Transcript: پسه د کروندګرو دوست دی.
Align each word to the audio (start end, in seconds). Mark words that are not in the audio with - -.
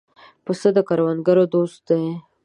پسه 0.45 0.69
د 0.75 0.77
کروندګرو 0.89 1.45
دوست 1.53 1.79
دی. 1.89 2.03